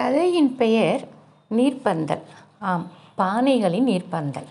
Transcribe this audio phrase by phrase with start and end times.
[0.00, 1.08] கதையின் பெயர்
[1.56, 2.22] நீர்ப்பந்தல்.
[2.58, 4.46] ஆம் பானைகளின் நீர்ப்பந்தல்.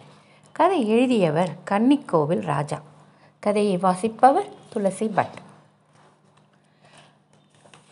[0.52, 2.82] கதை எழுதியவர் கன்னிக்கோவில் ராஜா.
[3.40, 5.38] கதையை வாசிப்பவர் துளசி பட்.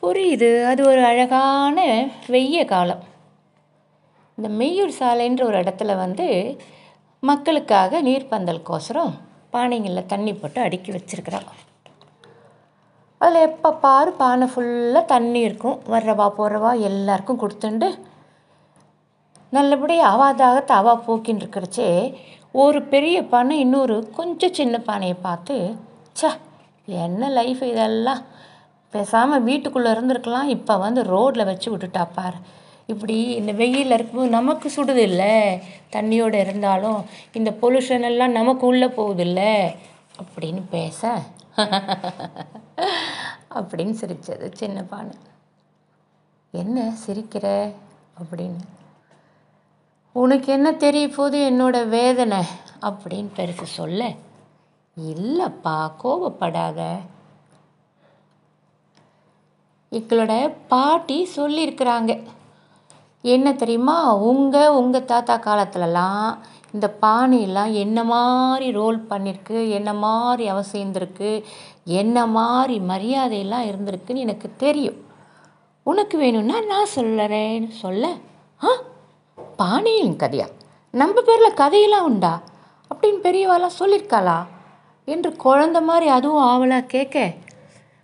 [0.01, 3.03] புரியுது அது ஒரு அழகான வெய்ய காலம்.
[4.37, 6.61] இந்த மெய்யூர் சாலைன்ற ஒரு இடத்துல வந்து
[7.19, 9.13] மக்களுக்காக நீர்ப்பந்தலுக்கோசரம்
[9.53, 11.51] பானைங்களில் தண்ணி போட்டு அடுக்கி வச்சிருக்கிறாங்க
[13.21, 15.77] அதில் எப்போ பாரு பானை ஃபுல்லாக தண்ணி இருக்கும்.
[15.93, 17.87] வர்றவா போகிறவா எல்லாருக்கும் கொடுத்துண்டு
[19.53, 21.89] நல்லபடியாக அவா தவா அவா போக்கின்னு இருக்கிறச்சே
[22.51, 25.55] ஒரு பெரிய பானை இன்னொரு கொஞ்சம் சின்ன பானையை பார்த்து
[26.19, 26.29] ச்சே
[27.05, 28.21] என்ன லைஃப் இதெல்லாம்?
[28.93, 32.37] பேசாமல் வீட்டுக்குள்ளே இருந்திருக்கலாம் இப்போ வந்து ரோட்டில் வச்சு விட்டுட்டா பார்.
[32.91, 35.33] இப்படி இந்த வெயிலில் இருக்கும்போது நமக்கு சுடுது இல்லை.
[35.95, 36.99] தண்ணியோடு இருந்தாலும்
[37.33, 39.51] இந்த பொல்யூஷன் எல்லாம் நமக்கு உள்ளே போகுது இல்லை.
[40.21, 41.01] அப்படின்னு பேச
[43.55, 45.15] அப்படின்னு சிரிச்சது சின்ன பானை.
[46.51, 47.73] என்ன சிரிக்கிற?
[48.19, 48.59] அப்படின்னு.
[50.11, 52.43] உனக்கு என்ன தெரிய போது என்னோட வேதனை
[52.81, 54.13] அப்படின்னு பெருசு சொல்ல.
[55.01, 56.99] இல்லைப்பா கோபப்படாத
[59.91, 62.27] எங்களோட பாட்டி சொல்லியிருக்கிறாங்க.
[63.21, 64.15] என்ன தெரியுமா?
[64.15, 66.37] உங்கள் உங்கள் தாத்தா காலத்துலலாம்
[66.77, 71.43] இந்த பானையெல்லாம் என்ன மாதிரி ரோல் பண்ணியிருக்கு என்ன மாதிரி அவசியந்திருக்கு
[71.85, 75.05] என்ன மாதிரி மரியாதையெல்லாம் இருந்திருக்குன்னு எனக்கு தெரியும்.
[75.83, 78.13] உனக்கு வேணும்னா நான் சொல்லுறேன்னு சொல்ல.
[78.63, 78.67] ஆ?
[79.57, 80.47] பானையின் கதையா?
[80.91, 82.41] நம்ம பேரில் கதையெல்லாம் உண்டா?
[82.95, 84.45] அப்படின்னு பெரியவாலாம் சொல்லியிருக்காளா
[85.05, 87.33] என்று குழந்த மாதிரி அதுவும் ஆவலாக கேட்க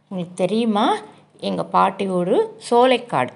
[0.09, 0.96] உங்களுக்கு தெரியுமா?
[1.40, 2.08] எங்கள் பாட்டி
[2.58, 3.34] சோலைக்காடு.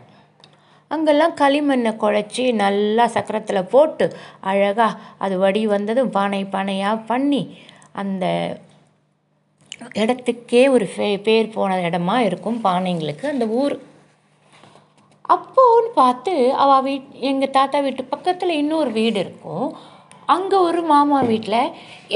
[0.92, 4.06] அங்கெல்லாம் களிமண்ணை குழச்சி நல்லா சக்கரத்தில் போட்டு
[4.52, 7.42] அழகாக அது வடி வந்ததும் பானை பானையாக பண்ணி
[8.02, 8.25] அந்த
[10.02, 13.75] இடத்துக்கே ஒரு பே பேர் போன இடமா இருக்கும் பானைங்களுக்கு அந்த ஊர்.
[15.36, 16.34] அப்போன்னு பார்த்து
[16.64, 19.68] அவள் வீட் எங்கள் தாத்தா வீட்டு பக்கத்தில் இன்னொரு வீடு இருக்கும்.
[20.36, 21.74] அங்கே ஒரு மாமா வீட்டில்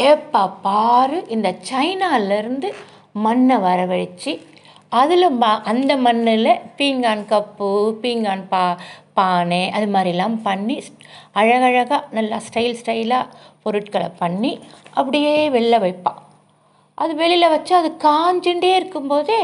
[0.07, 2.69] ஏப்பா பாரு இந்த சைனாலேருந்து
[3.25, 4.33] மண்ணை வரவழைச்சி
[4.91, 7.69] அதில் ம அந்த மண்ணில் பீங்கான் கப்பு
[8.01, 8.63] பீங்கான் பா
[9.13, 10.75] பானை அது மாதிரிலாம் பண்ணி
[11.31, 13.31] அழகழகாக நல்லா ஸ்டைல் ஸ்டைலாக
[13.61, 14.51] பொருட்களை பண்ணி
[14.93, 16.19] அப்படியே வெளில வைப்பாள்
[16.97, 19.39] அது வெளியில் வச்சு அது காஞ்சுட்டே இருக்கும்போதே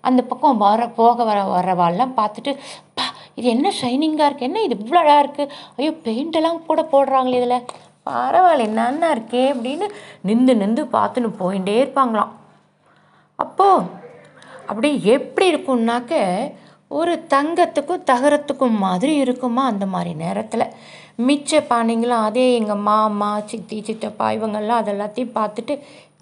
[0.00, 2.52] அந்த பக்கம் வர போக வர வரவாள்லாம் பார்த்துட்டு
[2.94, 7.64] பா இது என்ன ஷைனிங்காக இருக்குது என்ன இது இவ்வளோ அழகாக இருக்குது ஐயோ பெயிண்டெல்லாம் கூட போடுறாங்களே இதில்.
[8.06, 9.44] பரவாயில்ல என்னன்னா இருக்கே?
[9.54, 9.86] அப்படின்னு
[10.22, 12.32] நின்று நின்று பார்த்துன்னு போயிட்டே இருப்பாங்களாம்.
[13.38, 14.06] அப்போது
[14.70, 16.14] அப்படி எப்படி இருக்கும்னாக்க
[16.90, 20.72] ஒரு தங்கத்துக்கும் தகரத்துக்கும் மாதிரி இருக்குமா அந்த மாதிரி நேரத்தில்.
[21.26, 25.74] மிச்ச பானைங்களும் அதே எங்கள் மாமா சித்தி சித்தப்பா இவங்கெல்லாம் அதெல்லாத்தையும் பார்த்துட்டு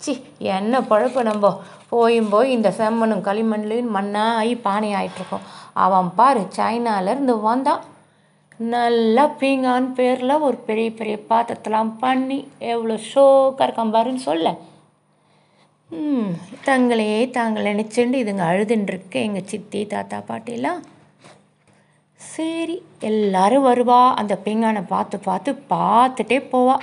[0.04, 0.12] சி
[0.56, 1.50] என்ன பழப்பு நம்ம.
[1.92, 5.46] போயும் போய் இந்த செம்மண்ணும் களிமண்லையும் மண்ணாகி பானை ஆகிட்ருக்கோம்
[5.84, 7.82] அவன் பாரு சைனாலேருந்து வந்தான்.
[8.60, 12.38] நல்லா பீங்கான் பேரில் ஒரு பெரிய பெரிய பாத்திரத்தெல்லாம் பண்ணி
[12.72, 14.52] எவ்வளோ ஷோக்காக இருக்கான் பாருன்னு சொல்ல
[16.69, 20.80] தங்களையே தாங்கள் நினச்சிண்டு இதுங்க அழுதுன்ருக்கு எங்கள் சித்தி தாத்தா பாட்டிலாம்
[22.20, 22.76] சரி
[23.10, 24.00] எல்லாரும் வருவா.
[24.20, 26.76] அந்த பீங்கானை பார்த்து பார்த்து பார்த்துட்டே போவா.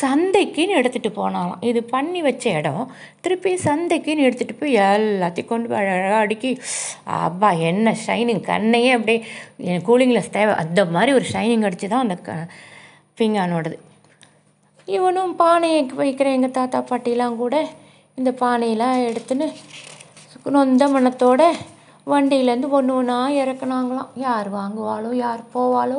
[0.00, 2.82] சந்தைக்குன்னு எடுத்துகிட்டு போனாலாம் இது பண்ணி வச்ச இடம்.
[3.24, 6.50] திருப்பி சந்தைக்குன்னு எடுத்துகிட்டு போய் எல்லாத்தையும் கொண்டு போய் அழகாக அடுக்கி
[7.26, 9.20] அப்பா என்ன ஷைனிங் கண்ணையே அப்படியே
[9.72, 10.54] என் கூலிங் கிளாஸ் தேவை.
[10.62, 12.38] அந்த மாதிரி ஒரு ஷைனிங் அடித்து தான் அந்த க
[13.20, 13.78] பீங்கானோடது.
[14.96, 17.56] இவனும் பானையை வைக்கிற எங்கள் தாத்தா பாட்டிலாம் கூட
[18.18, 19.46] இந்த பானையெல்லாம் எடுத்துன்னு
[20.50, 21.42] நொந்த மனத்தோட
[22.06, 24.10] வண்டியிலேருந்து ஒன்று ஒன்றா இறக்குனாங்களாம்.
[24.18, 25.98] யார் வாங்குவாளோ யார் போவாளோ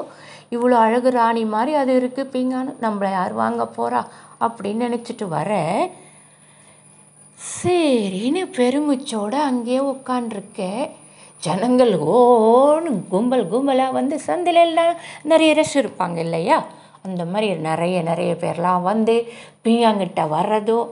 [0.51, 4.01] இவ்வளோ அழகு ராணி மாதிரி அது இருக்குது பீங்கானு நம்மளை யார் வாங்க போகிறா
[4.39, 5.51] அப்படின்னு நினச்சிட்டு வர
[7.39, 10.63] சரின்னு பெருமிச்சோடு அங்கேயே உட்காண்டிருக்க
[11.43, 16.57] ஜனங்கள் ஓன்னு கும்பல் கும்பலாக வந்து சந்தையில எல்லாம் நிறைய ரஷ் இருப்பாங்க இல்லையா?
[17.03, 19.15] அந்த மாதிரி நிறைய நிறைய பேர்லாம் வந்து
[19.63, 20.87] பீங்காங்கிட்ட வர்றதும்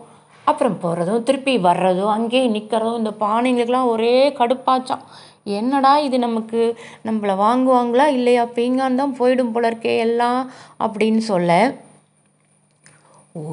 [0.48, 5.04] அப்புறம் போகிறதும் திருப்பி வர்றதும் அங்கேயே நிற்கிறதும் இந்த பானைங்களுக்கெல்லாம் ஒரே கடுப்பாச்சான்
[5.58, 6.62] என்னடா இது நமக்கு?
[7.08, 8.44] நம்மளை வாங்குவாங்களா இல்லையா?
[8.56, 10.40] பீங்கான் தான் போயிடும் போல இருக்கே எல்லாம்
[10.86, 11.52] அப்படின்னு சொல்ல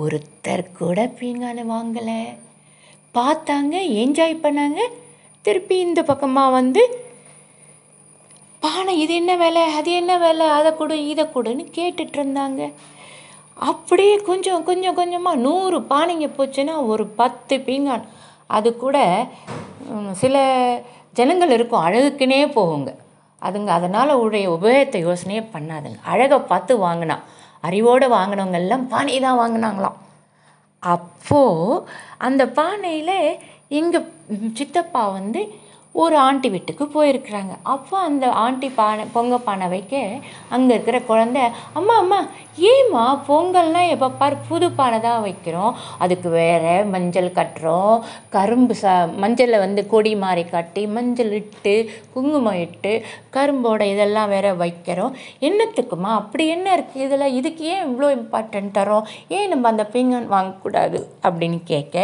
[0.02, 2.20] ஒருத்தர் கூட பீங்கானை வாங்கலை.
[3.14, 4.80] பார்த்தாங்க என்ஜாய் பண்ணாங்க.
[5.44, 6.82] திருப்பி இந்த பக்கமாக வந்து
[8.62, 9.64] பானை இது என்ன விலை?
[9.78, 10.46] அது என்ன வேலை?
[10.58, 12.62] அதை கொடு இதை கொடுன்னு கேட்டுட்ருந்தாங்க இருந்தாங்க.
[13.56, 18.04] அப்படியே கொஞ்சம் கொஞ்சம் கொஞ்சமாக நூறு பானைங்க போச்சுன்னா ஒரு பத்து பீங்கான்.
[18.56, 18.96] அது கூட
[20.22, 20.36] சில
[21.18, 22.90] ஜனங்கள் இருக்கும் அழகுக்குனே போகுங்க.
[23.46, 25.98] அதுங்க அதனால் உடைய உபயோகத்தை யோசனையே பண்ணாதுங்க.
[26.12, 27.16] அழகை பார்த்து வாங்கினா
[27.68, 29.98] அறிவோடு வாங்கினவங்க எல்லாம் பானை தான் வாங்கினாங்களாம்.
[30.82, 31.82] அப்போது
[32.26, 33.18] அந்த பானையில்
[33.80, 34.10] எங்கள்
[34.58, 35.42] சித்தப்பா வந்து
[36.02, 37.52] ஒரு ஆண்டி வீட்டுக்கு போயிருக்கிறாங்க.
[37.74, 39.94] அப்போ அந்த ஆண்டி பானை பொங்க பானை வைக்க
[40.54, 41.42] அங்கே இருக்கிற குழந்தை
[41.78, 42.18] அம்மா அம்மா
[42.72, 45.72] ஏம்மா பொங்கல்னால் எப்போ பார் புது பானை தான் வைக்கிறோம்.
[46.04, 46.64] அதுக்கு வேற
[46.94, 47.96] மஞ்சள் கட்டுறோம்.
[48.36, 48.94] கரும்பு சா
[49.24, 51.74] மஞ்சளை வந்து கொடி மாதிரி கட்டி மஞ்சள் இட்டு
[52.14, 52.92] குங்குமம் இட்டு
[53.36, 55.16] கரும்போட இதெல்லாம் வேற வைக்கிறோம்.
[55.48, 56.12] என்னத்துக்குமா?
[56.20, 59.08] அப்படி என்ன இருக்குது இதில் இதுக்கு ஏன் இவ்வளோ இம்பார்ட்டன்ட் தரோம்
[59.38, 61.00] ஏன் நம்ம அந்த பிங்கன் வாங்கக்கூடாது?
[61.26, 61.98] அப்படின்னு கேட்க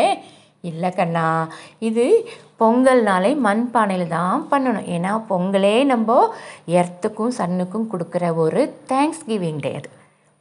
[0.60, 1.48] இல்லை கண்ணா.
[1.78, 2.28] இது
[2.60, 4.88] பொங்கல்னாலே மண்பானையில் தான் பண்ணணும்.
[4.96, 6.34] ஏன்னா பொங்கலே நம்ம
[6.68, 9.90] எர்த்துக்கும் சன்னுக்கும் கொடுக்குற ஒரு தேங்க்ஸ் கிவிங் டே அது.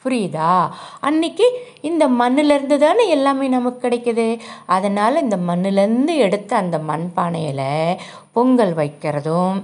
[0.03, 0.69] புரியுதா?
[0.99, 1.45] அன்னைக்கு
[1.81, 4.39] இந்த மண்ணிலேருந்து தானே எல்லாமே நமக்கு கிடைக்குது.
[4.65, 7.97] அதனால் இந்த மண்ணிலேருந்து எடுத்த அந்த மண்பானையில்
[8.31, 9.63] பொங்கல் வைக்கிறதும்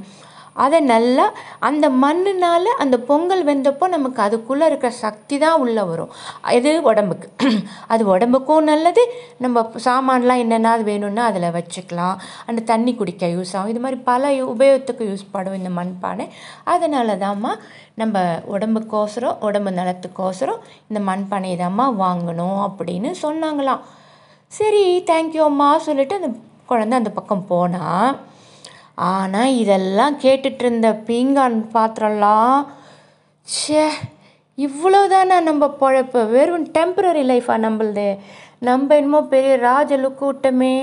[0.56, 1.26] அதை நல்லா
[1.60, 6.12] அந்த மண்ணுனால அந்த பொங்கல் வெந்தப்போ நமக்கு அதுக்குள்ளே இருக்கிற சக்தி தான் உள்ளே வரும்.
[6.52, 7.30] இது உடம்புக்கு.
[7.88, 9.04] அது உடம்புக்கும் நல்லது.
[9.38, 12.16] நம்ம சாமான்லாம் என்னென்ன வேணும்னா அதில் வச்சுக்கலாம்.
[12.46, 13.68] அந்த தண்ணி குடிக்க யூஸ் ஆகும்.
[13.68, 16.28] இது மாதிரி பல உபயோகத்துக்கு யூஸ் படும் இந்த மண்பானை.
[16.64, 17.54] அதனால தாம்மா
[17.96, 18.16] நம்ம
[18.54, 23.84] உடம்புக்கோசரம் உடம்பு நலத்துக்கோசரம் இந்த மண்பானையை தாம்மா வாங்கணும் அப்படின்னு சொன்னாங்களாம்.
[24.48, 26.30] சரி தேங்க்யூ அம்மா சொல்லிட்டு அந்த
[26.66, 28.16] குழந்தை அந்த பக்கம் போனால்
[28.98, 32.60] ஆனால் இதெல்லாம் கேட்டுட்டு இருந்த பீங்கான் பாத்திரம்லாம்
[33.48, 33.86] ச்சே
[34.58, 36.20] இவ்வளோதானா நம்ம பொழப்பு?
[36.30, 38.08] வெறும் டெம்பரரி லைஃபா நம்மளுது
[38.60, 40.76] நம்ம என்னமோ பெரிய ராஜ கூட்டமே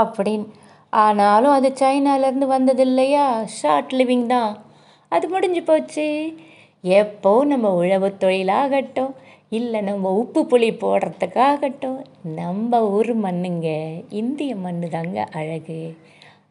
[0.00, 0.46] அப்படின்னு.
[0.92, 3.26] ஆனாலும் அது சைனாலேருந்து வந்தது இல்லையா
[3.58, 4.52] ஷார்ட் லிவிங் தான்.
[5.08, 6.06] அது முடிஞ்சு போச்சு.
[6.84, 9.12] எப்போ நம்ம உழவு தொழிலாகட்டும்
[9.58, 13.68] இல்லை நம்ம உப்பு புளி போடுறதுக்காகட்டும் நம்ம ஊர் மண்ணுங்க
[14.20, 15.80] இந்திய மண்ணு தாங்க அழகு.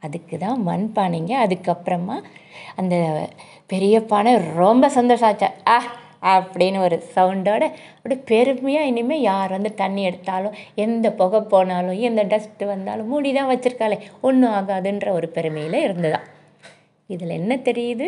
[0.01, 1.33] அதுக்கு தான் மண் பானைங்க.
[1.45, 2.17] அதுக்கப்புறமா
[2.81, 2.95] அந்த
[3.73, 4.31] பெரிய பானை
[4.61, 5.77] ரொம்ப சந்தோஷம் ஆச்சா ஆ
[6.33, 7.63] அப்படின்னு ஒரு சவுண்டோட
[7.95, 13.49] அப்படியே பெருமையாக இனிமேல் யார் வந்து தண்ணி எடுத்தாலும் எந்த புகை போனாலும் எந்த டஸ்ட்டு வந்தாலும் மூடி தான்
[13.51, 16.27] வச்சுருக்காளே ஒன்றும் ஆகாதுன்ற ஒரு பெருமையில் இருந்ததாம்
[17.09, 18.07] இதில் என்ன தெரியுது?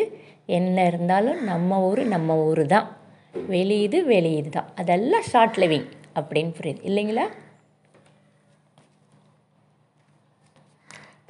[0.58, 2.88] என்ன இருந்தாலும் நம்ம ஊர் நம்ம ஊர் தான்.
[3.54, 5.88] வெளியுது வெளியுது தான் அதெல்லாம் ஷார்ட் லிவிங்
[6.20, 6.82] அப்படின்னு புரியுது.
[6.90, 7.26] இல்லைங்களா?